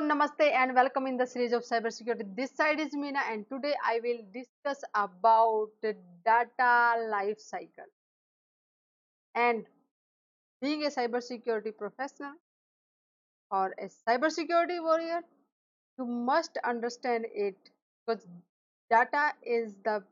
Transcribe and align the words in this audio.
namaste 0.00 0.52
and 0.52 0.74
welcome 0.74 1.06
in 1.06 1.16
the 1.16 1.26
series 1.26 1.52
of 1.52 1.62
cybersecurity. 1.62 2.36
This 2.36 2.50
side 2.50 2.78
is 2.80 2.94
Meena 2.94 3.20
and 3.30 3.48
today 3.48 3.74
I 3.84 4.00
will 4.02 4.18
discuss 4.32 4.82
about 4.94 5.70
data 5.82 7.08
life 7.08 7.38
cycle. 7.40 7.86
And 9.34 9.64
being 10.60 10.84
a 10.84 10.88
cybersecurity 10.88 11.76
professional 11.78 12.34
or 13.50 13.74
a 13.78 13.86
cybersecurity 13.88 14.82
warrior, 14.82 15.22
you 15.98 16.04
must 16.06 16.58
understand 16.64 17.26
it 17.34 17.56
because 18.06 18.26
data 18.90 19.32
is 19.42 19.74
the 19.84 20.02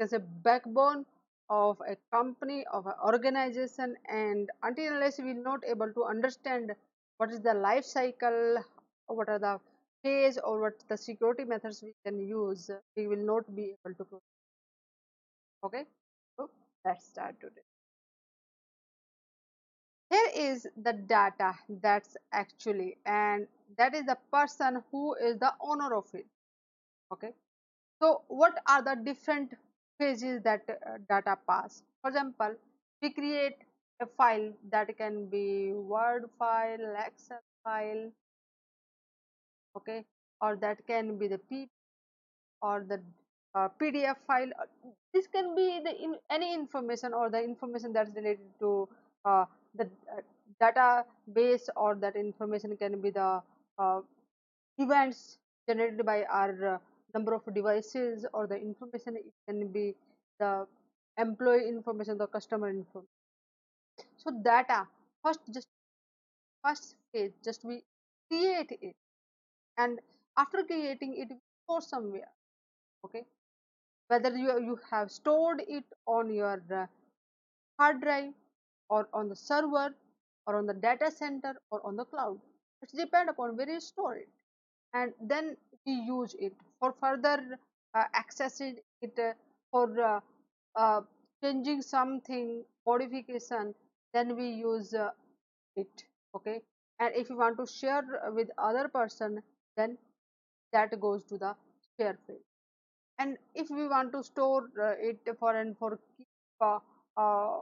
is 0.00 0.12
a 0.12 0.18
backbone 0.18 1.06
of 1.48 1.80
a 1.88 1.96
company 2.12 2.64
of 2.72 2.86
an 2.86 2.94
organization 3.04 3.96
and 4.08 4.50
until 4.62 4.92
unless 4.94 5.18
we 5.18 5.30
are 5.30 5.44
not 5.50 5.60
able 5.66 5.92
to 5.92 6.04
understand 6.04 6.74
what 7.18 7.30
is 7.30 7.40
the 7.40 7.54
life 7.54 7.84
cycle 7.84 8.58
what 9.12 9.28
are 9.28 9.38
the 9.38 9.58
phase 10.02 10.38
or 10.38 10.60
what 10.60 10.74
the 10.88 10.96
security 10.96 11.44
methods 11.44 11.82
we 11.82 11.94
can 12.04 12.20
use 12.20 12.70
we 12.96 13.06
will 13.06 13.24
not 13.32 13.54
be 13.54 13.74
able 13.74 13.94
to 13.96 14.04
proceed 14.04 14.32
okay? 15.64 15.84
So 16.36 16.50
let's 16.84 17.06
start 17.06 17.36
today. 17.40 17.62
Here 20.10 20.30
is 20.34 20.66
the 20.82 20.92
data 20.92 21.54
that's 21.80 22.16
actually 22.32 22.96
and 23.06 23.46
that 23.78 23.94
is 23.94 24.04
the 24.04 24.18
person 24.32 24.82
who 24.90 25.14
is 25.14 25.38
the 25.38 25.52
owner 25.60 25.94
of 25.94 26.06
it. 26.12 26.26
Okay? 27.12 27.32
So 28.02 28.22
what 28.28 28.60
are 28.68 28.82
the 28.82 28.96
different 29.02 29.54
phases 29.98 30.42
that 30.42 30.62
uh, 30.68 30.98
data 31.08 31.38
pass? 31.48 31.82
For 32.02 32.08
example 32.08 32.54
we 33.00 33.10
create 33.10 33.56
a 34.00 34.06
file 34.06 34.52
that 34.70 34.96
can 34.98 35.26
be 35.26 35.72
word 35.72 36.24
file 36.38 36.96
excel 37.06 37.40
file 37.64 38.10
okay 39.76 40.04
or 40.40 40.56
that 40.56 40.86
can 40.86 41.16
be 41.18 41.28
the 41.28 41.38
p 41.48 41.68
or 42.60 42.84
the 42.88 43.00
uh, 43.54 43.68
pdf 43.80 44.16
file 44.26 44.50
this 45.14 45.26
can 45.26 45.54
be 45.54 45.80
the 45.84 45.94
in, 46.02 46.14
any 46.30 46.52
information 46.54 47.12
or 47.12 47.30
the 47.30 47.42
information 47.42 47.92
that's 47.92 48.10
related 48.16 48.48
to 48.58 48.88
uh, 49.24 49.44
the 49.74 49.84
uh, 50.10 50.20
database 50.60 51.68
or 51.76 51.94
that 51.94 52.16
information 52.16 52.76
can 52.76 53.00
be 53.00 53.10
the 53.10 53.42
uh, 53.78 54.00
events 54.78 55.38
generated 55.68 56.04
by 56.04 56.24
our 56.24 56.74
uh, 56.74 56.78
number 57.14 57.34
of 57.34 57.42
devices 57.54 58.24
or 58.32 58.46
the 58.46 58.56
information 58.56 59.16
it 59.16 59.32
can 59.46 59.68
be 59.68 59.94
the 60.40 60.66
employee 61.18 61.68
information 61.68 62.16
the 62.16 62.26
customer 62.26 62.70
information 62.70 63.08
so 64.16 64.30
data 64.42 64.86
first 65.22 65.40
just 65.52 65.68
first 66.64 66.96
phase 67.12 67.32
just 67.44 67.64
we 67.64 67.82
create 68.30 68.72
it 68.80 68.96
and 69.82 70.00
after 70.38 70.62
creating 70.64 71.14
it 71.24 71.32
for 71.66 71.80
somewhere 71.82 72.30
okay? 73.04 73.24
Whether 74.08 74.36
you, 74.36 74.60
you 74.60 74.78
have 74.90 75.10
stored 75.10 75.62
it 75.68 75.84
on 76.06 76.32
your 76.34 76.62
uh, 76.74 76.86
hard 77.78 78.00
drive 78.02 78.32
or 78.90 79.08
on 79.12 79.28
the 79.28 79.36
server 79.36 79.94
or 80.46 80.56
on 80.56 80.66
the 80.66 80.74
data 80.74 81.10
center 81.10 81.54
or 81.70 81.80
on 81.86 81.96
the 81.96 82.04
cloud 82.04 82.38
it 82.82 82.90
depend 82.96 83.30
upon 83.30 83.56
where 83.56 83.68
you 83.70 83.80
store 83.80 84.16
it. 84.16 84.28
And 84.94 85.12
then 85.20 85.56
we 85.86 85.92
use 85.92 86.36
it 86.38 86.54
for 86.80 86.94
further 87.00 87.58
uh, 87.94 88.04
accessing 88.16 88.76
it 89.02 89.18
uh, 89.18 89.32
for 89.70 90.00
uh, 90.00 90.20
uh, 90.76 91.02
changing 91.42 91.82
something 91.82 92.64
modification 92.86 93.74
then 94.14 94.36
we 94.36 94.48
use 94.50 94.94
uh, 94.94 95.10
it 95.76 96.04
okay? 96.36 96.60
And 97.00 97.14
if 97.16 97.30
you 97.30 97.38
want 97.38 97.58
to 97.58 97.66
share 97.66 98.04
with 98.34 98.50
other 98.58 98.88
person 98.88 99.42
then 99.76 99.96
that 100.72 100.98
goes 101.00 101.24
to 101.24 101.38
the 101.38 101.54
share 101.98 102.16
phase 102.26 102.46
and 103.18 103.36
if 103.54 103.70
we 103.70 103.86
want 103.88 104.12
to 104.12 104.22
store 104.22 104.64
uh, 104.80 104.94
it 104.98 105.18
for 105.38 105.54
and 105.56 105.76
for 105.78 105.98
keep 106.16 106.26
uh, 106.60 106.78
uh, 107.16 107.58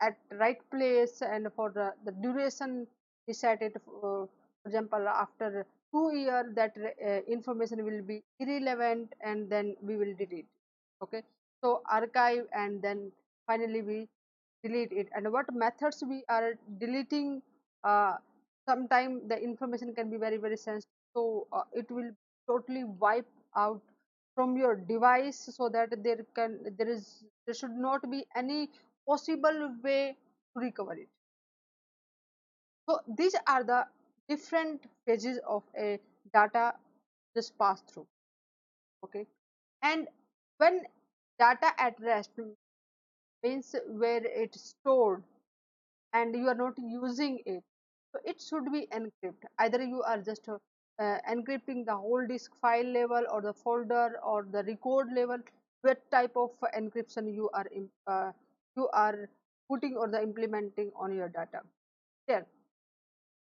at 0.00 0.16
right 0.38 0.58
place 0.70 1.22
and 1.22 1.48
for 1.56 1.70
the, 1.70 1.92
the 2.04 2.12
duration 2.12 2.86
we 3.26 3.32
set 3.32 3.62
it 3.62 3.76
uh, 3.76 3.80
for 4.00 4.28
example 4.66 5.08
after 5.08 5.66
two 5.94 6.10
year 6.16 6.44
that 6.54 6.74
uh, 6.76 7.20
information 7.36 7.84
will 7.84 8.02
be 8.02 8.22
irrelevant 8.40 9.12
and 9.22 9.48
then 9.48 9.76
we 9.80 9.96
will 9.96 10.14
delete. 10.18 10.48
Okay? 11.02 11.22
So 11.62 11.82
archive 11.90 12.46
and 12.52 12.82
then 12.82 13.12
finally 13.46 13.82
we 13.82 14.08
delete 14.64 14.92
it. 14.92 15.08
And 15.14 15.32
what 15.32 15.46
methods 15.54 16.02
we 16.06 16.24
are 16.28 16.54
deleting 16.78 17.42
uh, 18.66 18.72
sometime 18.72 19.28
the 19.28 19.38
information 19.42 19.94
can 19.94 20.10
be 20.10 20.16
very 20.16 20.36
very 20.36 20.56
sensitive. 20.56 20.90
So 21.16 21.46
uh, 21.52 21.62
it 21.72 21.90
will 21.90 22.10
totally 22.48 22.84
wipe 22.84 23.28
out 23.56 23.80
from 24.34 24.56
your 24.56 24.76
device 24.76 25.48
so 25.56 25.68
that 25.68 26.02
there 26.02 26.26
can 26.34 26.58
there 26.78 26.88
is 26.88 27.24
there 27.46 27.54
should 27.54 27.76
not 27.76 28.10
be 28.10 28.26
any 28.36 28.70
possible 29.08 29.70
way 29.82 30.16
to 30.56 30.64
recover 30.64 30.94
it. 30.94 31.08
So 32.88 33.00
these 33.16 33.34
are 33.46 33.64
the 33.64 33.86
different 34.28 34.82
phases 35.06 35.38
of 35.48 35.62
a 35.78 35.98
data 36.32 36.74
just 37.36 37.58
pass 37.58 37.82
through. 37.92 38.06
Okay? 39.04 39.26
And 39.82 40.08
when 40.58 40.82
data 41.38 41.72
at 41.78 42.00
rest 42.00 42.30
means 43.42 43.74
where 43.88 44.22
it's 44.24 44.74
stored 44.80 45.22
and 46.12 46.34
you 46.34 46.48
are 46.48 46.54
not 46.54 46.74
using 46.78 47.40
it 47.46 47.62
so 48.14 48.20
it 48.24 48.40
should 48.40 48.70
be 48.72 48.86
encrypted 48.98 49.50
either 49.58 49.82
you 49.82 50.02
are 50.02 50.18
just 50.18 50.48
uh, 50.48 50.58
uh, 51.00 51.18
encrypting 51.30 51.84
the 51.84 51.96
whole 51.96 52.26
disk 52.26 52.52
file 52.60 52.86
level 52.86 53.24
or 53.32 53.42
the 53.42 53.52
folder 53.52 54.20
or 54.24 54.46
the 54.52 54.62
record 54.64 55.08
level 55.14 55.38
what 55.82 56.00
type 56.10 56.36
of 56.36 56.50
encryption 56.78 57.34
you 57.34 57.50
are 57.54 57.66
uh, 58.06 58.30
you 58.76 58.88
are 58.92 59.28
putting 59.70 59.96
or 59.96 60.08
the 60.08 60.22
implementing 60.22 60.90
on 60.96 61.14
your 61.14 61.28
data. 61.28 61.60
There. 62.28 62.46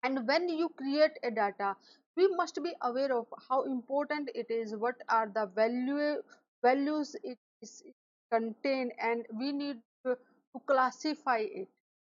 And 0.04 0.28
when 0.28 0.50
you 0.50 0.70
create 0.70 1.18
a 1.24 1.32
data 1.32 1.76
we 2.18 2.28
must 2.36 2.62
be 2.64 2.74
aware 2.82 3.14
of 3.14 3.28
how 3.50 3.64
important 3.64 4.30
it 4.36 4.52
is 4.52 4.76
what 4.76 4.96
are 5.10 5.32
the 5.34 5.46
value 5.56 6.22
values 6.64 7.16
it 7.24 7.38
is 7.62 7.84
contained 8.32 8.92
and 9.00 9.26
we 9.40 9.52
need 9.52 9.78
to, 10.06 10.16
to 10.16 10.62
classify 10.68 11.40
it. 11.40 11.68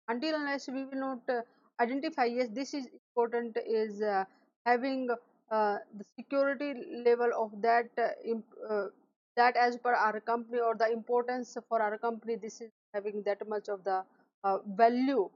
Until 0.09 0.37
unless 0.37 0.69
we 0.69 0.85
will 0.85 1.01
not 1.01 1.21
uh, 1.29 1.43
identify 1.81 2.25
yes 2.25 2.49
this 2.53 2.75
is 2.75 2.87
important 2.87 3.57
is 3.67 4.01
uh, 4.03 4.25
having 4.67 5.09
uh, 5.11 5.77
the 5.97 6.05
security 6.19 6.75
level 7.05 7.31
of 7.39 7.51
that 7.63 7.89
uh, 7.99 8.87
that 9.37 9.57
as 9.57 9.77
per 9.77 9.95
our 9.95 10.21
company 10.21 10.61
or 10.61 10.75
the 10.75 10.91
importance 10.91 11.57
for 11.69 11.83
our 11.83 11.99
company 11.99 12.37
this 12.37 12.61
is 12.61 12.71
having 12.93 13.23
that 13.25 13.47
much 13.49 13.69
of 13.69 13.83
the 13.85 14.03
uh, 14.45 14.59
value. 14.77 15.29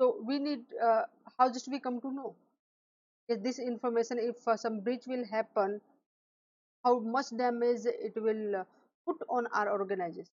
So 0.00 0.16
we 0.24 0.38
need 0.38 0.60
uh, 0.82 1.02
how 1.38 1.52
just 1.52 1.68
we 1.68 1.78
come 1.78 2.00
to 2.00 2.12
know? 2.12 2.34
Is 3.28 3.40
this 3.40 3.58
information 3.58 4.18
if 4.18 4.46
uh, 4.48 4.56
some 4.56 4.80
breach 4.80 5.04
will 5.06 5.24
happen 5.24 5.80
how 6.84 6.98
much 6.98 7.26
damage 7.36 7.86
it 7.86 8.14
will 8.16 8.56
uh, 8.56 8.64
put 9.06 9.16
on 9.28 9.46
our 9.54 9.70
organization. 9.70 10.32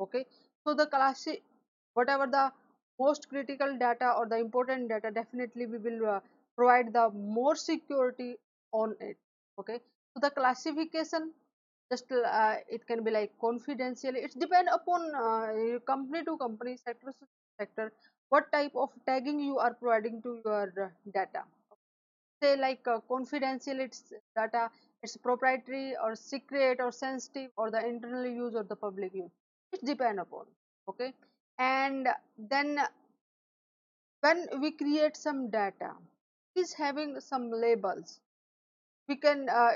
Okay? 0.00 0.24
So 0.66 0.74
the 0.74 0.86
class 0.86 1.28
whatever 1.94 2.26
the 2.26 2.52
most 2.98 3.28
critical 3.28 3.76
data 3.78 4.12
or 4.16 4.26
the 4.28 4.36
important 4.36 4.88
data 4.88 5.10
definitely 5.10 5.66
we 5.66 5.78
will 5.78 6.06
uh, 6.08 6.20
provide 6.56 6.92
the 6.92 7.10
more 7.10 7.56
security 7.56 8.36
on 8.72 8.94
it 9.00 9.16
okay? 9.58 9.78
So 10.14 10.20
the 10.20 10.30
classification 10.30 11.32
just 11.90 12.10
uh, 12.12 12.56
it 12.68 12.86
can 12.86 13.04
be 13.04 13.10
like 13.10 13.32
confidential. 13.40 14.12
It 14.14 14.38
depend 14.38 14.68
upon 14.72 15.14
uh, 15.14 15.78
company 15.86 16.24
to 16.24 16.36
company 16.38 16.76
sector 16.76 17.12
to 17.12 17.26
sector 17.60 17.92
what 18.30 18.50
type 18.52 18.72
of 18.74 18.90
tagging 19.06 19.40
you 19.40 19.58
are 19.58 19.74
providing 19.74 20.22
to 20.22 20.40
your 20.44 20.92
data. 21.14 21.42
Say 22.42 22.56
like 22.56 22.86
uh, 22.86 23.00
confidential 23.08 23.80
it's 23.80 24.12
data 24.36 24.70
it's 25.02 25.16
proprietary 25.16 25.94
or 26.02 26.14
secret 26.14 26.78
or 26.80 26.92
sensitive 26.92 27.50
or 27.56 27.70
the 27.70 27.84
internal 27.86 28.26
use 28.26 28.54
or 28.54 28.64
the 28.64 28.76
public 28.76 29.14
use. 29.14 29.30
It 29.72 29.84
depend 29.84 30.20
upon 30.20 30.46
okay 30.88 31.12
and 31.58 32.08
then 32.38 32.78
when 34.20 34.48
we 34.60 34.70
create 34.70 35.16
some 35.16 35.50
data 35.50 35.92
is 36.56 36.72
having 36.72 37.20
some 37.20 37.50
labels. 37.50 38.20
We 39.08 39.16
can 39.16 39.48
uh, 39.48 39.72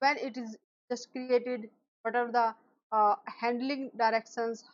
when 0.00 0.18
it 0.18 0.36
is 0.36 0.56
just 0.90 1.10
created 1.12 1.68
what 2.02 2.14
are 2.16 2.30
the 2.30 2.54
uh, 2.92 3.14
handling 3.40 3.90
directions 3.96 4.64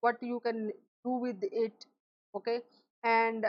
what 0.00 0.16
you 0.22 0.40
can 0.40 0.72
do 1.04 1.10
with 1.26 1.42
it 1.42 1.86
okay? 2.34 2.60
And 3.04 3.46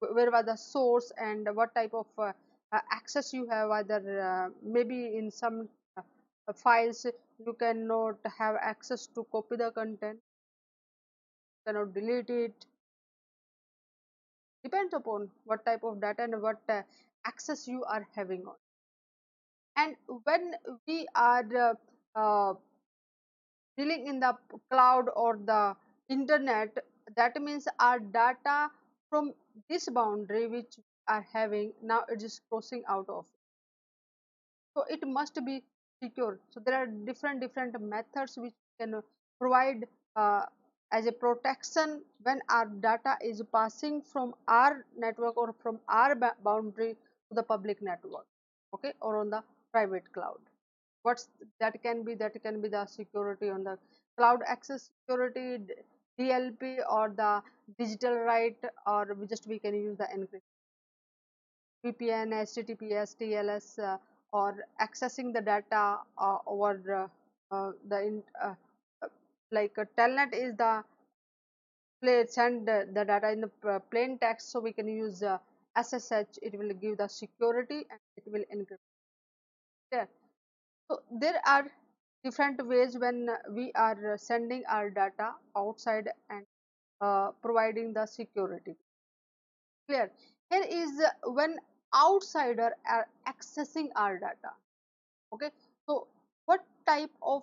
where 0.00 0.30
was 0.30 0.44
the 0.46 0.56
source 0.56 1.12
and 1.18 1.48
what 1.54 1.74
type 1.74 1.94
of 1.94 2.06
uh, 2.18 2.32
uh, 2.72 2.80
access 2.92 3.32
you 3.32 3.46
have 3.48 3.70
either 3.70 4.20
uh, 4.20 4.48
maybe 4.62 5.16
in 5.16 5.30
some 5.30 5.68
uh, 5.96 6.02
files 6.54 7.06
you 7.44 7.52
cannot 7.54 8.16
have 8.38 8.56
access 8.60 9.06
to 9.14 9.26
copy 9.32 9.56
the 9.56 9.70
content 9.72 10.18
cannot 11.68 11.92
delete 11.94 12.30
it. 12.30 12.66
Depends 14.64 14.94
upon 14.94 15.28
what 15.44 15.64
type 15.66 15.84
of 15.84 16.00
data 16.00 16.22
and 16.24 16.40
what 16.42 16.60
uh, 16.68 16.82
access 17.26 17.68
you 17.68 17.84
are 17.84 18.06
having 18.14 18.42
on. 18.46 18.54
And 19.76 19.96
when 20.24 20.54
we 20.86 21.06
are 21.14 21.44
uh, 21.56 21.74
uh, 22.18 22.54
dealing 23.76 24.06
in 24.06 24.18
the 24.20 24.34
cloud 24.70 25.06
or 25.14 25.38
the 25.44 25.76
internet 26.08 26.76
that 27.16 27.40
means 27.40 27.68
our 27.78 27.98
data 27.98 28.70
from 29.10 29.32
this 29.68 29.88
boundary 29.88 30.46
which 30.48 30.74
we 30.78 30.84
are 31.06 31.24
having 31.32 31.72
now 31.82 32.02
it 32.08 32.22
is 32.22 32.40
crossing 32.48 32.82
out 32.88 33.08
of 33.08 33.24
so 34.76 34.84
it 34.88 35.06
must 35.06 35.38
be 35.44 35.62
secure 36.02 36.38
so 36.50 36.60
there 36.64 36.74
are 36.74 36.86
different 37.10 37.40
different 37.40 37.80
methods 37.80 38.36
which 38.36 38.54
can 38.80 39.00
provide 39.40 39.86
uh, 40.16 40.42
as 40.92 41.06
a 41.06 41.12
protection 41.12 42.02
when 42.22 42.40
our 42.48 42.66
data 42.66 43.16
is 43.22 43.42
passing 43.52 44.00
from 44.00 44.34
our 44.48 44.84
network 44.96 45.36
or 45.36 45.54
from 45.62 45.78
our 45.88 46.14
boundary 46.42 46.96
to 47.28 47.34
the 47.34 47.42
public 47.42 47.82
network 47.82 48.26
okay 48.74 48.92
or 49.00 49.18
on 49.18 49.30
the 49.30 49.42
private 49.72 50.12
cloud. 50.12 50.38
What's 51.02 51.28
that 51.60 51.80
can 51.82 52.02
be 52.04 52.14
that 52.14 52.42
can 52.42 52.60
be 52.60 52.68
the 52.68 52.86
security 52.86 53.50
on 53.50 53.64
the 53.64 53.78
cloud 54.16 54.40
access 54.46 54.90
security 55.00 55.58
dlp 56.18 56.78
or 56.90 57.12
the 57.16 57.42
digital 57.78 58.16
right 58.16 58.56
or 58.86 59.16
we 59.18 59.26
just 59.26 59.46
we 59.46 59.58
can 59.58 59.74
use 59.74 59.96
the 59.98 60.08
encryption. 60.16 60.40
Vpn 61.84 62.32
https 62.32 63.16
tls 63.20 63.78
uh, 63.78 63.98
or 64.32 64.66
accessing 64.80 65.32
the 65.32 65.40
data 65.40 65.98
uh, 66.18 66.38
over 66.46 67.08
uh, 67.52 67.54
uh 67.54 67.72
the 67.88 68.02
in, 68.06 68.22
uh, 69.52 69.58
uh, 69.58 69.60
like 69.60 69.88
telnet 69.96 70.34
is 70.34 70.56
the 70.56 70.82
play 72.02 72.26
send 72.26 72.66
the 72.66 72.86
data 72.92 73.30
in 73.32 73.40
the 73.40 73.80
plain 73.90 74.18
text 74.18 74.52
so 74.52 74.60
we 74.60 74.72
can 74.72 74.88
use 74.88 75.22
ssh 75.76 76.38
it 76.42 76.58
will 76.58 76.72
give 76.74 76.96
the 76.96 77.08
security 77.08 77.86
and 77.90 78.00
it 78.16 78.24
will 78.26 78.44
encrypt 78.54 78.86
yeah 79.92 80.04
so 80.90 81.00
there 81.20 81.40
are 81.46 81.66
different 82.24 82.66
ways 82.66 82.96
when 82.98 83.28
we 83.52 83.72
are 83.74 84.16
sending 84.16 84.62
our 84.68 84.90
data 84.90 85.32
outside 85.56 86.08
and 86.30 86.44
uh, 87.00 87.30
providing 87.42 87.92
the 87.92 88.06
security. 88.06 88.74
Clear? 89.88 90.10
Here 90.50 90.64
is 90.68 90.90
when 91.24 91.58
outsider 91.94 92.72
are 92.88 93.06
accessing 93.28 93.88
our 93.96 94.18
data. 94.18 94.52
Okay. 95.32 95.50
So 95.88 96.06
what 96.46 96.64
type 96.86 97.10
of 97.22 97.42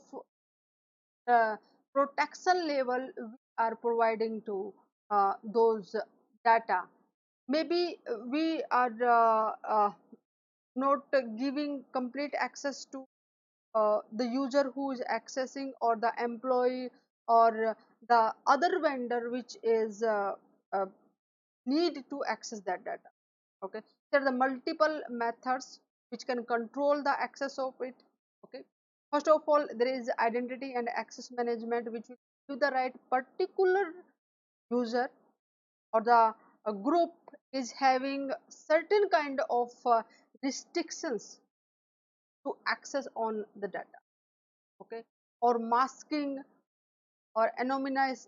uh, 1.28 1.56
protection 1.96 2.68
level 2.68 3.10
we 3.18 3.38
are 3.58 3.76
providing 3.76 4.42
to 4.46 4.74
uh, 5.10 5.34
those 5.44 5.96
data? 6.44 6.82
Maybe 7.48 8.00
we 8.28 8.64
are 8.72 8.92
uh, 9.04 9.52
uh, 9.64 9.92
not 10.76 11.06
giving 11.40 11.84
complete 11.94 12.34
access 12.38 12.86
to 12.92 13.06
uh, 13.76 14.00
the 14.14 14.26
user 14.26 14.72
who 14.76 14.92
is 14.92 15.02
accessing 15.12 15.72
or 15.82 15.96
the 15.96 16.12
employee 16.22 16.90
or 17.28 17.76
the 18.10 18.34
other 18.46 18.80
vendor 18.80 19.30
which 19.30 19.58
is 19.64 20.04
uh, 20.04 20.34
need 21.66 22.04
to 22.10 22.24
access 22.28 22.60
that 22.62 22.84
data. 22.84 23.10
Okay? 23.64 23.80
There 24.12 24.22
are 24.22 24.26
the 24.26 24.32
multiple 24.32 25.02
methods 25.10 25.80
which 26.10 26.26
can 26.28 26.44
control 26.46 27.02
the 27.04 27.16
access 27.20 27.58
of 27.58 27.74
it. 27.80 27.96
Okay 28.46 28.64
first 29.12 29.28
of 29.28 29.42
all 29.48 29.68
there 29.76 29.94
is 29.94 30.10
identity 30.20 30.74
and 30.74 30.90
access 30.90 31.32
management 31.32 31.92
which 31.92 32.08
will 32.10 32.18
give 32.50 32.60
the 32.60 32.72
right 32.72 32.94
particular 33.10 33.86
user 34.72 35.10
or 35.94 36.02
the 36.02 36.34
group 36.84 37.12
is 37.54 37.72
having 37.72 38.32
certain 38.50 39.08
kind 39.10 39.40
of 39.50 39.70
uh, 39.86 40.02
restrictions 40.44 41.40
to 42.46 42.56
access 42.68 43.08
on 43.16 43.46
the 43.62 43.68
data 43.68 44.00
okay? 44.82 45.04
Or 45.42 45.60
masking 45.60 46.44
or 47.36 47.52
anonymize 47.62 48.28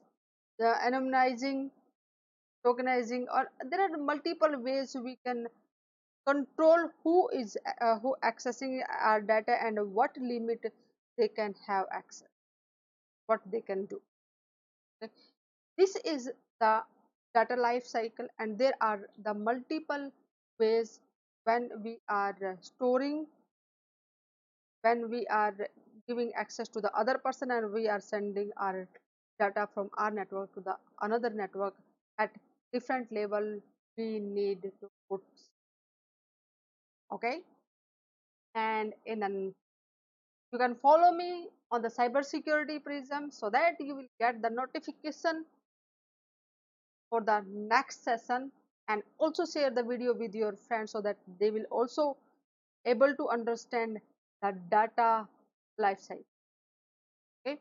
the 0.60 0.74
anonymizing 0.86 1.70
tokenizing 2.66 3.26
or 3.34 3.50
there 3.70 3.82
are 3.82 3.98
multiple 3.98 4.62
ways 4.62 4.96
we 5.04 5.18
can 5.26 5.48
control 6.28 6.90
who 7.04 7.30
is 7.30 7.58
uh, 7.82 7.98
who 8.00 8.16
accessing 8.24 8.82
our 9.02 9.22
data 9.22 9.56
and 9.64 9.80
what 9.94 10.18
limit 10.20 10.72
they 11.18 11.28
can 11.28 11.54
have 11.66 11.86
access 11.92 12.28
what 13.28 13.42
they 13.52 13.62
can 13.62 13.86
do 13.86 14.02
okay. 15.04 15.12
this 15.78 15.96
is 16.14 16.30
the 16.60 16.74
data 17.34 17.56
life 17.56 17.86
cycle 17.86 18.28
and 18.40 18.58
there 18.58 18.74
are 18.82 19.02
the 19.24 19.34
multiple 19.34 20.12
ways 20.60 21.00
when 21.46 21.70
we 21.84 21.98
are 22.10 22.58
storing 22.62 23.26
when 24.82 25.10
we 25.10 25.26
are 25.28 25.56
giving 26.08 26.32
access 26.36 26.68
to 26.68 26.82
the 26.82 26.92
other 26.94 27.18
person 27.18 27.52
and 27.52 27.72
we 27.72 27.88
are 27.88 28.00
sending 28.00 28.50
our 28.58 28.88
data 29.40 29.68
from 29.74 29.90
our 29.98 30.12
network 30.12 30.54
to 30.54 30.62
the 30.62 30.76
another 31.02 31.30
network 31.30 31.74
at 32.18 32.32
different 32.74 33.12
level 33.12 33.60
we 33.98 34.20
need 34.20 34.62
to 34.82 34.88
put 35.10 35.22
okay? 37.12 37.42
And 38.56 38.94
in 39.06 39.24
an 39.24 39.54
you 40.52 40.60
can 40.60 40.76
follow 40.76 41.12
me 41.12 41.50
on 41.72 41.82
the 41.82 41.90
cyber 41.90 42.24
security 42.24 42.80
prism 42.80 43.32
so 43.32 43.50
that 43.50 43.76
you 43.80 43.96
will 43.96 44.10
get 44.20 44.42
the 44.42 44.50
notification 44.50 45.46
for 47.10 47.22
the 47.22 47.44
next 47.48 48.04
session 48.04 48.52
and 48.88 49.04
also 49.20 49.46
share 49.46 49.70
the 49.70 49.84
video 49.84 50.14
with 50.14 50.34
your 50.34 50.54
friends 50.68 50.92
so 50.92 51.02
that 51.02 51.18
they 51.40 51.52
will 51.52 51.66
also 51.70 52.16
able 52.86 53.14
to 53.16 53.28
understand 53.30 54.00
the 54.42 54.54
data 54.72 55.28
life 55.78 56.00
cycle 56.00 56.24
okay? 57.46 57.60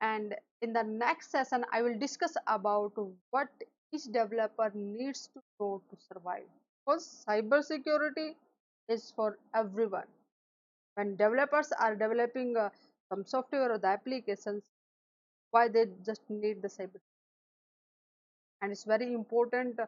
And 0.00 0.34
in 0.62 0.72
the 0.72 0.82
next 0.84 1.30
session 1.30 1.64
i 1.72 1.82
will 1.82 1.98
discuss 1.98 2.36
about 2.46 2.92
what 3.30 3.48
each 3.92 4.04
developer 4.04 4.70
needs 4.74 5.28
to 5.34 5.40
know 5.58 5.82
to 5.90 5.96
survive 6.08 6.48
because 6.86 7.24
cyber 7.28 7.62
security 7.64 8.36
is 8.88 9.12
for 9.16 9.38
everyone. 9.54 10.06
When 10.94 11.16
developers 11.16 11.72
are 11.78 11.94
developing 11.96 12.56
uh, 12.56 12.70
some 13.10 13.24
software 13.26 13.72
or 13.72 13.78
the 13.78 13.88
applications 13.88 14.62
why 15.50 15.68
they 15.68 15.86
just 16.06 16.22
need 16.28 16.62
the 16.62 16.68
cyber 16.68 17.00
and 18.62 18.72
it's 18.72 18.84
very 18.84 19.12
important 19.12 19.78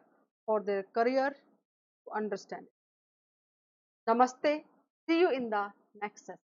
for 0.45 0.61
their 0.61 0.83
career 0.93 1.31
to 1.31 2.15
understand 2.15 2.67
namaste. 4.07 4.63
See 5.07 5.19
you 5.19 5.29
in 5.31 5.49
the 5.49 5.71
next 6.01 6.25
session. 6.25 6.44